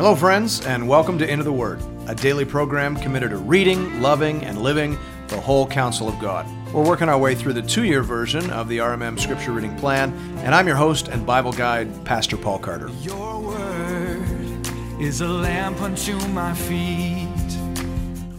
[0.00, 4.42] Hello, friends, and welcome to Into the Word, a daily program committed to reading, loving,
[4.46, 6.46] and living the whole counsel of God.
[6.72, 10.10] We're working our way through the two year version of the RMM Scripture Reading Plan,
[10.38, 12.88] and I'm your host and Bible guide, Pastor Paul Carter.
[13.02, 14.22] Your word
[14.98, 17.28] is a lamp unto my feet.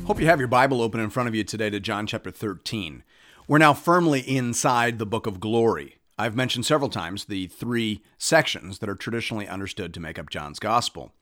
[0.07, 3.03] Hope you have your Bible open in front of you today to John chapter 13.
[3.47, 5.99] We're now firmly inside the book of glory.
[6.17, 10.57] I've mentioned several times the three sections that are traditionally understood to make up John's
[10.57, 11.13] gospel.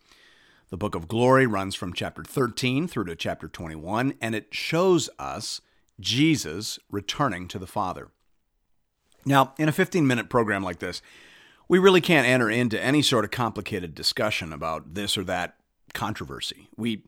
[0.70, 5.10] The book of glory runs from chapter 13 through to chapter 21, and it shows
[5.18, 5.62] us
[6.00, 8.10] Jesus returning to the Father.
[9.26, 11.02] Now, in a 15 minute program like this,
[11.68, 15.56] we really can't enter into any sort of complicated discussion about this or that
[15.96, 16.70] controversy.
[16.78, 17.04] We,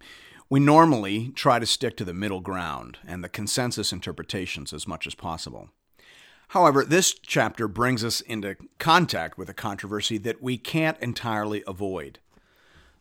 [0.50, 5.06] we normally try to stick to the middle ground and the consensus interpretations as much
[5.06, 5.70] as possible.
[6.50, 12.20] However, this chapter brings us into contact with a controversy that we can't entirely avoid.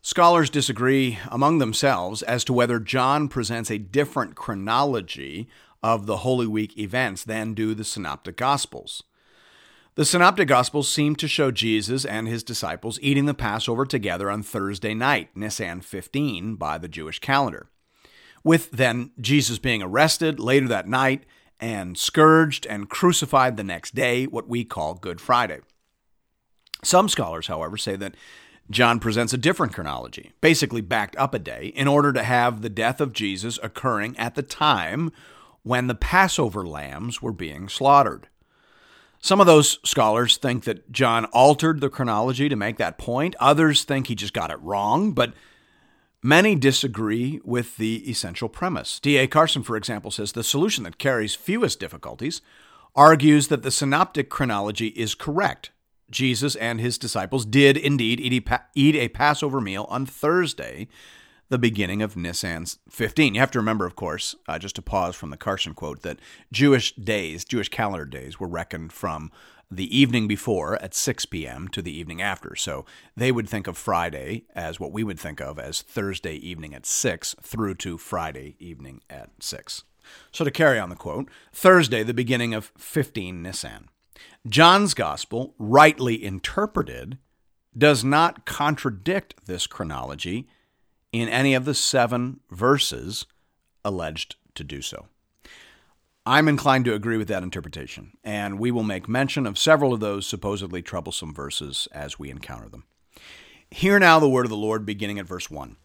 [0.03, 5.47] Scholars disagree among themselves as to whether John presents a different chronology
[5.83, 9.03] of the Holy Week events than do the Synoptic Gospels.
[9.93, 14.41] The Synoptic Gospels seem to show Jesus and his disciples eating the Passover together on
[14.41, 17.69] Thursday night, Nisan 15, by the Jewish calendar,
[18.43, 21.25] with then Jesus being arrested later that night
[21.59, 25.59] and scourged and crucified the next day, what we call Good Friday.
[26.83, 28.15] Some scholars, however, say that
[28.71, 32.69] John presents a different chronology, basically backed up a day, in order to have the
[32.69, 35.11] death of Jesus occurring at the time
[35.63, 38.27] when the Passover lambs were being slaughtered.
[39.19, 43.35] Some of those scholars think that John altered the chronology to make that point.
[43.39, 45.33] Others think he just got it wrong, but
[46.23, 48.99] many disagree with the essential premise.
[48.99, 49.27] D.A.
[49.27, 52.41] Carson, for example, says the solution that carries fewest difficulties
[52.95, 55.69] argues that the synoptic chronology is correct.
[56.11, 58.19] Jesus and his disciples did indeed
[58.75, 60.87] eat a, Passover meal on Thursday,
[61.49, 63.33] the beginning of Nisan 15.
[63.33, 66.19] You have to remember, of course, uh, just to pause from the Carson quote, that
[66.51, 69.31] Jewish days, Jewish calendar days, were reckoned from
[69.71, 71.67] the evening before at 6 p.m.
[71.69, 72.55] to the evening after.
[72.55, 72.85] So
[73.15, 76.85] they would think of Friday as what we would think of as Thursday evening at
[76.85, 79.83] 6 through to Friday evening at 6.
[80.31, 83.87] So to carry on the quote, Thursday, the beginning of 15 Nisan.
[84.47, 87.17] John's gospel, rightly interpreted,
[87.77, 90.47] does not contradict this chronology
[91.11, 93.25] in any of the seven verses
[93.83, 95.07] alleged to do so.
[96.25, 99.99] I'm inclined to agree with that interpretation, and we will make mention of several of
[99.99, 102.83] those supposedly troublesome verses as we encounter them.
[103.71, 105.77] Hear now the word of the Lord beginning at verse 1.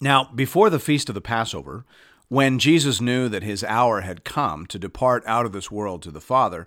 [0.00, 1.84] Now, before the feast of the Passover,
[2.28, 6.10] when Jesus knew that his hour had come to depart out of this world to
[6.10, 6.66] the Father,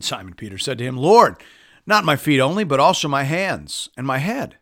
[0.00, 1.36] Simon Peter said to him, Lord,
[1.86, 4.56] not my feet only, but also my hands and my head.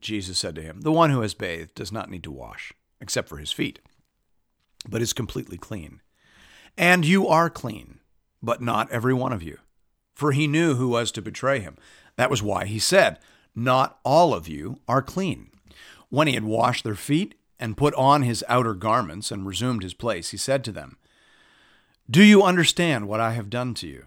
[0.00, 3.28] Jesus said to him, The one who has bathed does not need to wash, except
[3.28, 3.80] for his feet
[4.88, 6.00] but is completely clean.
[6.76, 8.00] And you are clean,
[8.42, 9.58] but not every one of you.
[10.14, 11.76] For he knew who was to betray him.
[12.16, 13.18] That was why he said,
[13.54, 15.50] Not all of you are clean.
[16.08, 19.94] When he had washed their feet and put on his outer garments and resumed his
[19.94, 20.96] place, he said to them,
[22.10, 24.06] Do you understand what I have done to you?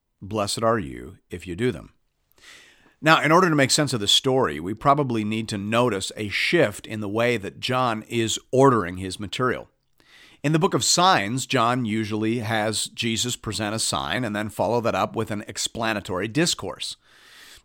[0.21, 1.93] blessed are you if you do them.
[3.01, 6.29] Now, in order to make sense of the story, we probably need to notice a
[6.29, 9.69] shift in the way that John is ordering his material.
[10.43, 14.81] In the book of signs, John usually has Jesus present a sign and then follow
[14.81, 16.95] that up with an explanatory discourse.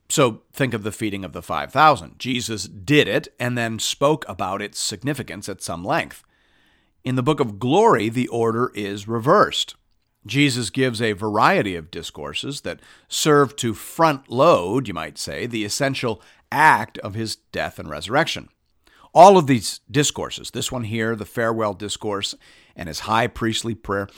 [0.08, 2.18] So think of the feeding of the 5,000.
[2.18, 6.22] Jesus did it and then spoke about its significance at some length.
[7.04, 9.74] In the book of glory, the order is reversed.
[10.26, 15.64] Jesus gives a variety of discourses that serve to front load, you might say, the
[15.64, 16.20] essential
[16.50, 18.48] act of his death and resurrection.
[19.14, 22.34] All of these discourses, this one here, the farewell discourse,
[22.74, 24.08] and his high priestly prayer,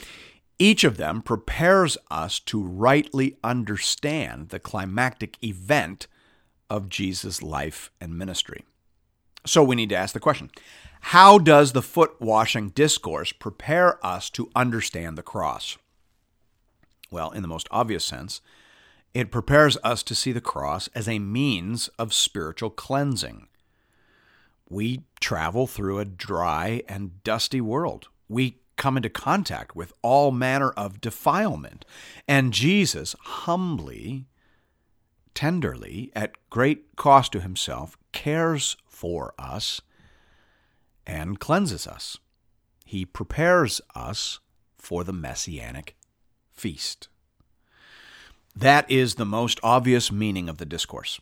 [0.57, 6.07] each of them prepares us to rightly understand the climactic event
[6.69, 8.65] of Jesus' life and ministry.
[9.45, 10.51] So we need to ask the question
[11.01, 15.77] how does the foot washing discourse prepare us to understand the cross?
[17.11, 18.41] Well, in the most obvious sense,
[19.13, 23.47] it prepares us to see the cross as a means of spiritual cleansing
[24.69, 28.07] we travel through a dry and dusty world.
[28.27, 31.83] We come into contact with all manner of defilement.
[32.27, 34.27] And Jesus humbly,
[35.33, 39.81] tenderly, at great cost to himself, cares for us
[41.05, 42.17] and cleanses us.
[42.85, 44.39] He prepares us
[44.77, 45.95] for the messianic
[46.59, 47.07] feast.
[48.55, 51.19] That is the most obvious meaning of the discourse.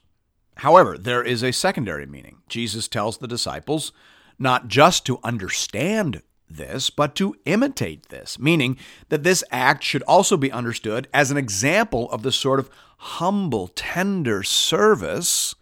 [0.57, 2.37] However, there is a secondary meaning.
[2.49, 3.91] Jesus tells the disciples
[4.39, 8.77] not just to understand this, but to imitate this, meaning
[9.09, 13.67] that this act should also be understood as an example of the sort of humble,
[13.67, 15.53] tender service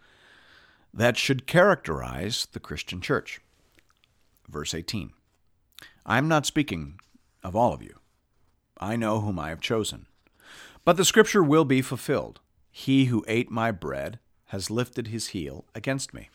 [0.93, 3.41] that should characterize the Christian church.
[4.47, 5.11] Verse 18
[6.05, 6.99] I am not speaking
[7.43, 7.95] of all of you.
[8.79, 10.07] I know whom I have chosen.
[10.83, 12.41] But the scripture will be fulfilled
[12.71, 14.19] He who ate my bread
[14.49, 16.29] has lifted his heel against me.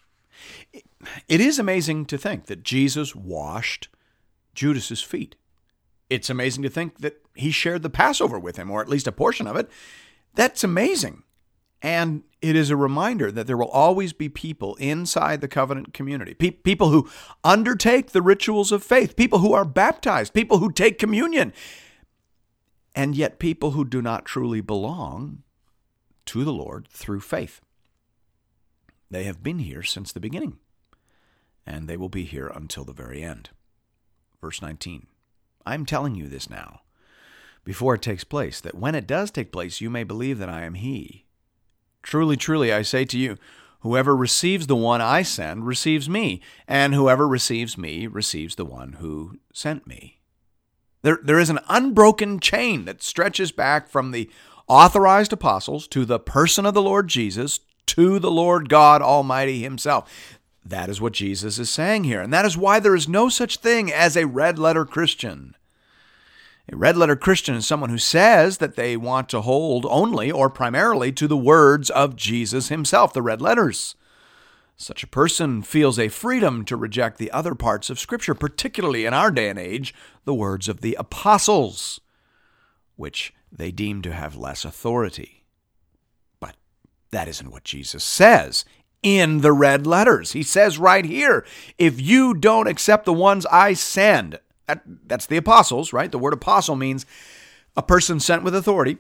[1.29, 3.89] It is amazing to think that Jesus washed
[4.55, 5.37] Judas's feet.
[6.09, 9.13] It's amazing to think that he shared the Passover with him, or at least a
[9.13, 9.71] portion of it.
[10.35, 11.23] That's amazing.
[11.83, 16.35] And it is a reminder that there will always be people inside the covenant community,
[16.35, 17.09] pe- people who
[17.45, 21.53] undertake the rituals of faith, people who are baptized, people who take communion,
[22.95, 25.43] and yet people who do not truly belong
[26.27, 27.61] to the Lord through faith.
[29.11, 30.59] They have been here since the beginning,
[31.67, 33.51] and they will be here until the very end.
[34.41, 35.07] Verse 19
[35.67, 36.81] I am telling you this now,
[37.65, 40.63] before it takes place, that when it does take place, you may believe that I
[40.63, 41.27] am He.
[42.03, 43.37] Truly, truly, I say to you,
[43.81, 48.95] whoever receives the one I send receives me, and whoever receives me receives the one
[48.95, 50.20] who sent me.
[51.03, 54.31] There, there is an unbroken chain that stretches back from the
[54.69, 60.39] authorized apostles to the person of the Lord Jesus to the Lord God Almighty Himself.
[60.65, 62.21] That is what Jesus is saying here.
[62.21, 65.57] And that is why there is no such thing as a red letter Christian.
[66.73, 70.49] A red letter Christian is someone who says that they want to hold only or
[70.49, 73.97] primarily to the words of Jesus himself, the red letters.
[74.81, 79.13] Such a person feels a freedom to reject the other parts of Scripture, particularly in
[79.13, 79.95] our day and age,
[80.25, 82.01] the words of the apostles,
[82.97, 85.45] which they deem to have less authority.
[86.41, 86.57] But
[87.11, 88.65] that isn't what Jesus says
[89.03, 90.33] in the red letters.
[90.33, 91.45] He says right here,
[91.77, 96.11] if you don't accept the ones I send, that, that's the apostles, right?
[96.11, 97.05] The word apostle means
[97.77, 98.97] a person sent with authority.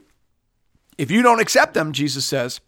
[0.98, 2.60] If you don't accept them, Jesus says,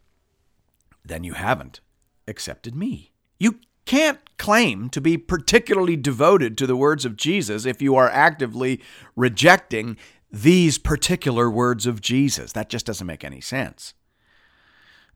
[1.05, 1.83] then you haven't
[2.27, 3.13] accepted me.
[3.39, 8.09] You can't claim to be particularly devoted to the words of Jesus if you are
[8.09, 8.81] actively
[9.17, 9.97] rejecting
[10.31, 12.53] these particular words of Jesus.
[12.53, 13.95] That just doesn't make any sense.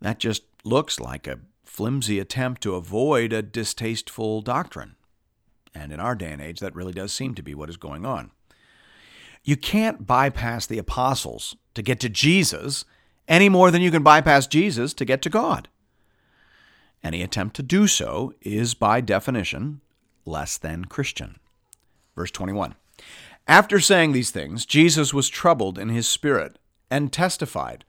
[0.01, 4.97] That just looks like a flimsy attempt to avoid a distasteful doctrine.
[5.75, 8.05] And in our day and age, that really does seem to be what is going
[8.05, 8.31] on.
[9.45, 12.85] You can't bypass the apostles to get to Jesus
[13.29, 15.69] any more than you can bypass Jesus to get to God.
[17.07, 19.81] Any attempt to do so is, by definition,
[20.25, 21.39] less than Christian.
[22.17, 22.75] Verse 21
[23.47, 26.59] After saying these things, Jesus was troubled in his spirit
[26.91, 27.85] and testified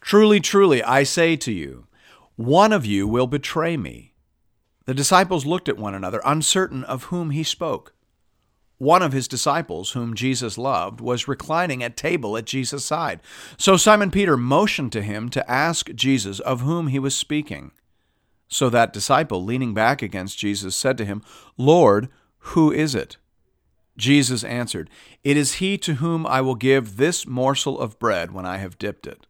[0.00, 1.88] Truly, truly, I say to you,
[2.36, 4.14] one of you will betray me.
[4.84, 7.92] The disciples looked at one another, uncertain of whom he spoke.
[8.78, 13.18] One of his disciples, whom Jesus loved, was reclining at table at Jesus' side.
[13.58, 17.72] So Simon Peter motioned to him to ask Jesus of whom he was speaking.
[18.50, 21.22] So that disciple, leaning back against Jesus, said to him,
[21.56, 23.16] Lord, who is it?
[23.96, 24.90] Jesus answered,
[25.22, 28.78] It is he to whom I will give this morsel of bread when I have
[28.78, 29.26] dipped it.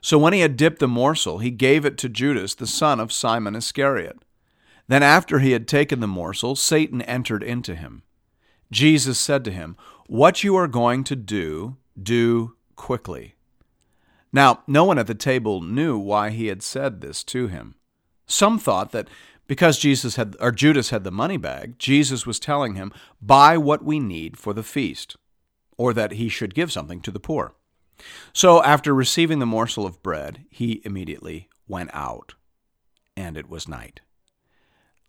[0.00, 3.12] So when he had dipped the morsel, he gave it to Judas, the son of
[3.12, 4.24] Simon Iscariot.
[4.88, 8.02] Then after he had taken the morsel, Satan entered into him.
[8.72, 9.76] Jesus said to him,
[10.06, 13.34] What you are going to do, do quickly.
[14.32, 17.74] Now, no one at the table knew why he had said this to him.
[18.30, 19.08] Some thought that
[19.46, 23.84] because Jesus had or Judas had the money bag, Jesus was telling him, "Buy what
[23.84, 25.16] we need for the feast,"
[25.76, 27.54] or that he should give something to the poor.
[28.32, 32.34] So, after receiving the morsel of bread, he immediately went out,
[33.16, 34.00] and it was night.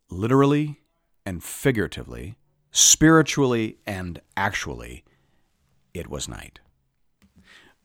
[0.09, 0.81] Literally
[1.25, 2.37] and figuratively,
[2.71, 5.03] spiritually and actually,
[5.93, 6.59] it was night.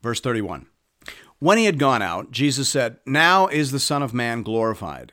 [0.03, 0.67] Verse 31
[1.39, 5.13] When he had gone out, Jesus said, Now is the Son of Man glorified,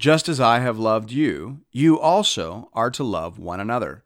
[0.00, 4.02] Just as I have loved you, you also are to love one another.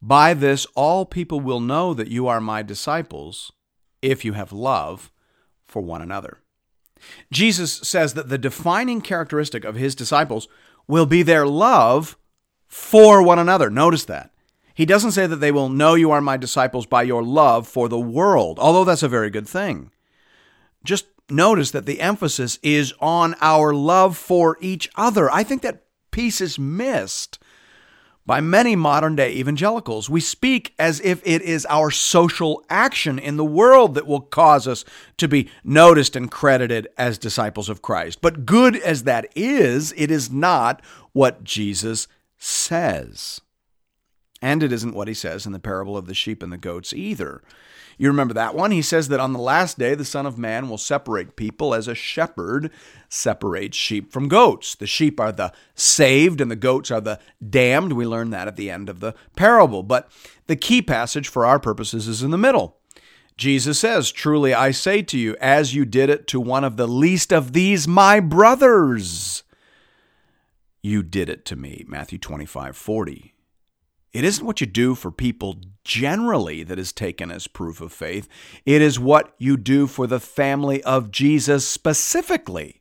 [0.00, 3.50] By this all people will know that you are my disciples,
[4.00, 5.10] if you have love
[5.64, 6.38] for one another.
[7.32, 10.46] Jesus says that the defining characteristic of his disciples
[10.86, 12.16] will be their love
[12.68, 13.68] for one another.
[13.68, 14.30] Notice that.
[14.72, 17.88] He doesn't say that they will know you are my disciples by your love for
[17.88, 19.90] the world, although that's a very good thing.
[20.84, 25.30] Just notice that the emphasis is on our love for each other.
[25.30, 27.38] I think that piece is missed
[28.26, 30.08] by many modern day evangelicals.
[30.08, 34.66] We speak as if it is our social action in the world that will cause
[34.66, 34.84] us
[35.18, 38.20] to be noticed and credited as disciples of Christ.
[38.22, 43.40] But good as that is, it is not what Jesus says.
[44.44, 46.92] And it isn't what he says in the parable of the sheep and the goats
[46.92, 47.42] either.
[47.96, 48.72] You remember that one?
[48.72, 51.88] He says that on the last day, the Son of Man will separate people as
[51.88, 52.70] a shepherd
[53.08, 54.74] separates sheep from goats.
[54.74, 57.94] The sheep are the saved and the goats are the damned.
[57.94, 59.82] We learn that at the end of the parable.
[59.82, 60.10] But
[60.46, 62.76] the key passage for our purposes is in the middle.
[63.38, 66.86] Jesus says, Truly I say to you, as you did it to one of the
[66.86, 69.42] least of these, my brothers,
[70.82, 71.86] you did it to me.
[71.88, 73.33] Matthew 25 40.
[74.14, 78.28] It isn't what you do for people generally that is taken as proof of faith.
[78.64, 82.80] It is what you do for the family of Jesus specifically.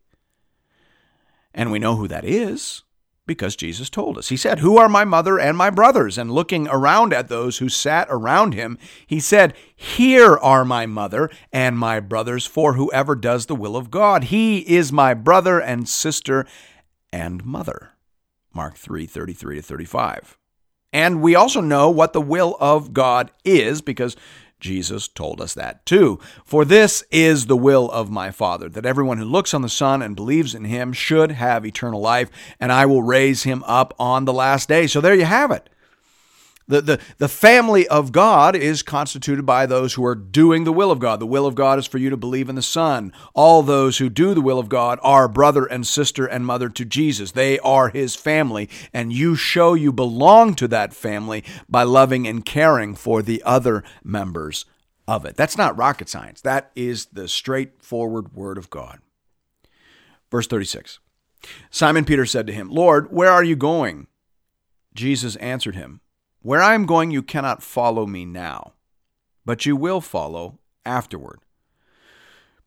[1.52, 2.84] And we know who that is
[3.26, 4.30] because Jesus told us.
[4.30, 6.20] He said, Who are my mother and my brothers?
[6.20, 11.32] And looking around at those who sat around him, he said, Here are my mother
[11.52, 14.26] and my brothers, for whoever does the will of God.
[14.26, 16.46] He is my brother and sister
[17.12, 17.92] and mother.
[18.54, 20.38] Mark 3 33 to 35.
[20.94, 24.16] And we also know what the will of God is because
[24.60, 26.20] Jesus told us that too.
[26.46, 30.02] For this is the will of my Father, that everyone who looks on the Son
[30.02, 34.24] and believes in him should have eternal life, and I will raise him up on
[34.24, 34.88] the last day.
[34.88, 35.68] So there you have it.
[36.68, 40.92] The, the, the family of God is constituted by those who are doing the will
[40.92, 41.20] of God.
[41.20, 43.12] The will of God is for you to believe in the Son.
[43.34, 46.86] All those who do the will of God are brother and sister and mother to
[46.86, 47.32] Jesus.
[47.32, 52.46] They are his family, and you show you belong to that family by loving and
[52.46, 54.66] caring for the other members
[55.08, 55.36] of it.
[55.36, 56.42] That's not rocket science.
[56.42, 59.00] That is the straightforward word of God.
[60.32, 61.00] Verse 36
[61.70, 64.08] Simon Peter said to him, Lord, where are you going?
[64.96, 66.00] Jesus answered him,
[66.44, 68.74] where I am going, you cannot follow me now,
[69.46, 71.40] but you will follow afterward.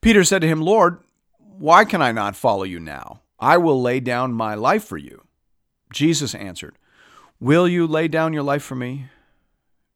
[0.01, 0.99] Peter said to him, Lord,
[1.39, 3.21] why can I not follow you now?
[3.39, 5.27] I will lay down my life for you.
[5.93, 6.77] Jesus answered,
[7.39, 9.07] Will you lay down your life for me?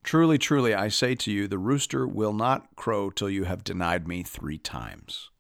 [0.03, 4.07] Truly, truly, I say to you, the rooster will not crow till you have denied
[4.07, 5.31] me three times.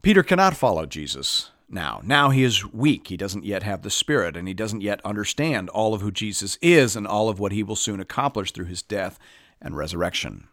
[0.00, 2.00] Peter cannot follow Jesus now.
[2.04, 3.08] Now he is weak.
[3.08, 6.58] He doesn't yet have the Spirit, and he doesn't yet understand all of who Jesus
[6.62, 9.18] is and all of what he will soon accomplish through his death
[9.60, 10.48] and resurrection.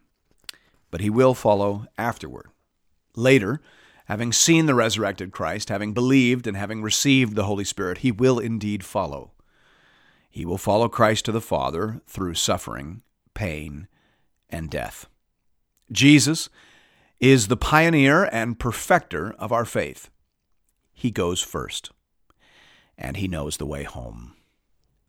[0.92, 2.48] But he will follow afterward.
[3.16, 3.62] Later,
[4.06, 8.40] having seen the resurrected Christ, having believed, and having received the Holy Spirit, he will
[8.40, 9.32] indeed follow.
[10.30, 13.04] He will follow Christ to the Father through suffering,
[13.34, 13.88] pain,
[14.50, 15.08] and death.
[15.92, 16.50] Jesus
[17.20, 20.10] is the pioneer and perfecter of our faith
[20.96, 21.92] he goes first.
[22.98, 24.34] And he knows the way home.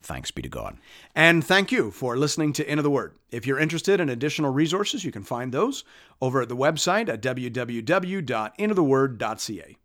[0.02, 0.76] Thanks be to God.
[1.14, 3.14] And thank you for listening to Into the Word.
[3.30, 5.82] If you're interested in additional resources, you can find those
[6.20, 9.76] over at the website at www.intotheword.ca.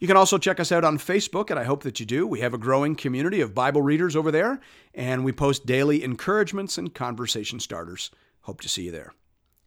[0.00, 2.26] You can also check us out on Facebook, and I hope that you do.
[2.26, 4.60] We have a growing community of Bible readers over there,
[4.92, 8.10] and we post daily encouragements and conversation starters.
[8.42, 9.14] Hope to see you there.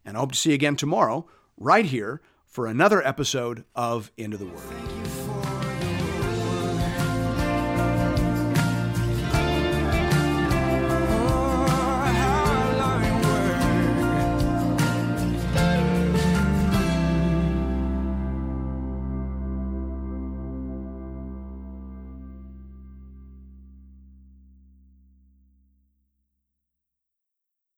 [0.06, 4.36] And I hope to see you again tomorrow, right here for another episode of Into
[4.38, 4.97] the Word.